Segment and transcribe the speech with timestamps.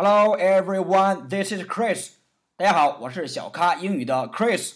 [0.00, 2.10] Hello everyone, this is Chris。
[2.56, 4.74] 大家好，我是小咖英语的 Chris。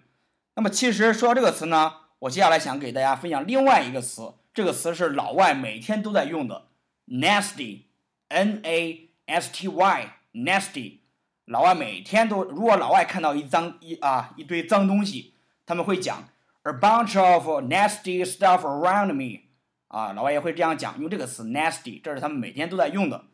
[0.57, 4.35] 那么其实说到这个词呢，我接下来想给大家分享另外一个词。
[4.53, 6.69] 这个词是老外每天都在用的
[7.09, 11.01] ，nasty，n a s t y，nasty。
[11.47, 15.35] 老外每天都，如果老外看到一脏一啊一堆脏东西，
[15.67, 16.29] 他们会讲
[16.63, 19.41] a bunch of nasty stuff around me。
[19.89, 23.27] 啊，老外也会这样讲，用这个词 nasty，这是他们每天都在用的。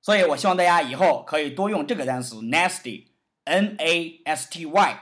[0.00, 4.98] 所以我希望大家以后可以多用这个单词 nasty，n a s t y。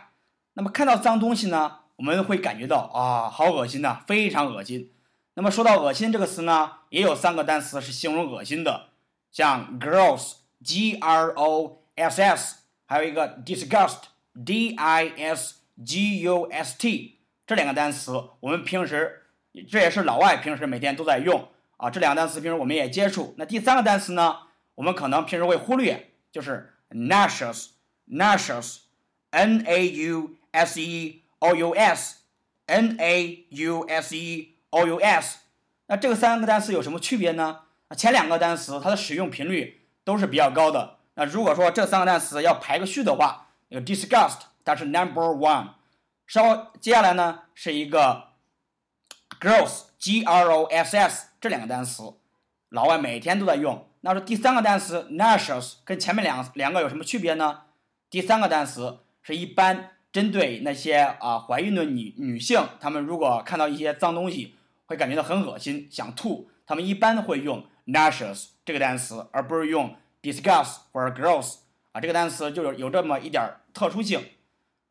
[0.52, 1.79] 那么看到脏东西呢？
[2.00, 4.90] 我们会感觉到啊，好恶心呐，非常恶心。
[5.34, 8.88] 那么说到恶心这个词呢，也有三个单词是形容恶心的，
[9.30, 19.26] 像 gross，g r o s s，还有一个 disgust，d i s g u s t，这两个单词我们平时，
[19.70, 23.34] 这也是老外平时每天都在用啊，这两个单词平时我们也接触。
[23.36, 24.38] 那第三个单词呢，
[24.76, 31.24] 我们可能平时会忽略，就是 nauseous，nauseous，n a u s e。
[31.40, 32.20] O u s
[32.66, 35.38] n a u s e o u s，
[35.86, 37.62] 那这个三个单词有什么区别呢？
[37.96, 40.98] 前两个单词它的使用频率都是比较高的。
[41.14, 45.70] 那如果说这三个单词要排个序的话，那个 disgust 它是 number one。
[46.26, 48.28] 稍接下来呢是一个
[49.40, 52.14] gross g r o s s 这两个单词，
[52.68, 53.88] 老外每天都在用。
[54.02, 57.62] 那说第三个单词 nauseous 跟前面两两个有什么区别呢？
[58.08, 59.90] 第三个单词是一般。
[60.12, 71.58] 针对那些啊怀孕的女女性，她们如果看到一些脏东西，会感觉到很恶心，想吐，她们一般会用 nauseous 这个单词，而不是用 disgust 或者 gross
[71.92, 73.42] 啊这个单词就有有这么一点
[73.72, 74.20] 特殊性。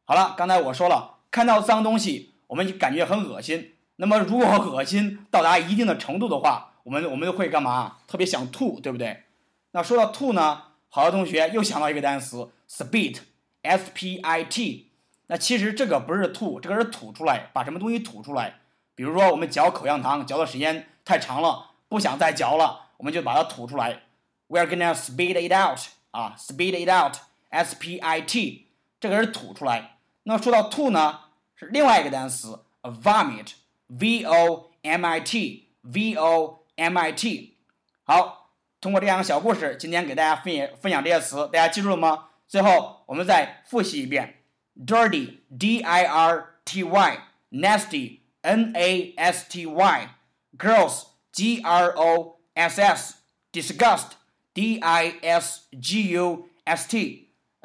[0.05, 3.73] 好了，刚才我说了，看到脏东西，我们就感觉很恶心。
[3.97, 7.97] 那么如果恶心到达一定的程度的话，我们我们会干嘛？
[8.07, 9.23] 特别想吐，对不对？
[9.71, 14.88] 那说到吐呢，好多同学又想到一个单词 spit，s p i t。
[15.31, 18.55] 那其实这个不是吐，这个是吐出来，把什么东西吐出来。
[18.95, 24.01] 比如说我们嚼口香糖，嚼的时间太长了，不想再嚼了，我们就把它吐出来。
[24.47, 25.79] We're gonna spit it out
[26.09, 28.69] 啊，spit it out，s p i t，
[28.99, 29.97] 这个是吐出来。
[30.23, 31.19] 那说到吐呢，
[31.55, 37.55] 是另外一个单词，vomit，v o m i t，v o m i t。
[38.03, 38.49] 好，
[38.81, 42.29] 通过这两个小故事，今天给大家分分享这些词，大家记住了吗？
[42.47, 44.37] 最后我们再复习一遍。
[44.83, 47.17] Dirty, D-I-R-T-Y,
[47.51, 50.09] nasty, N-A-S-T-Y,
[50.57, 53.13] gross, G-R-O-S-S,
[53.51, 54.13] disgust,
[54.53, 55.73] D-I-S-G-U-S-T,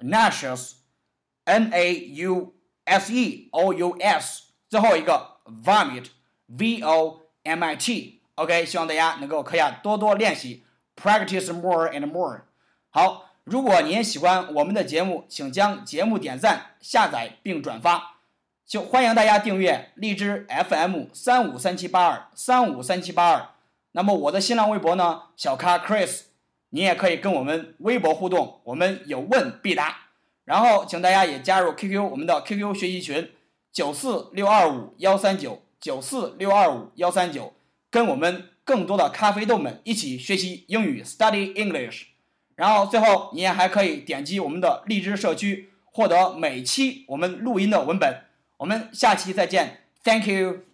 [0.03, 0.75] nauseous,
[1.45, 2.53] N-A-U-S-E-O-U-S，
[4.69, 8.21] 最后一个 vomit，V-O-M-I-T。
[8.35, 10.65] OK，希望大家能够可以啊多多练习
[10.97, 12.43] ，practice more and more。
[12.91, 13.31] 好。
[13.45, 18.17] 如果您喜欢我们的节目，请将节目点赞、下载并转发。
[18.67, 23.51] 就欢迎大家订阅荔枝 FM 三五三七八二三五三七八二。
[23.93, 26.23] 那么我的新浪微博呢，小咖 Chris，
[26.71, 30.09] 你也可以跟我们微博互动，我们有问必答。
[30.47, 33.31] 然后请大家也加入 QQ 我们的 QQ 学习群
[33.71, 37.53] 九四六二五幺三九九四六二五幺三九，
[37.91, 42.05] 跟我们更多的咖啡豆们一起学习英语，Study English。
[42.57, 48.23] 然后最后，您还可以点击我们的荔枝社区，获得每期我们录音的文本。
[48.59, 50.74] 我们下期再见，Thank you。